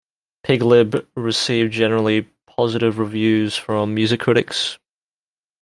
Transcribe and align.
"Pig 0.41 0.63
Lib" 0.63 1.07
received 1.15 1.73
generally 1.73 2.27
positive 2.47 2.97
reviews 2.97 3.55
from 3.55 3.93
music 3.93 4.19
critics. 4.21 4.79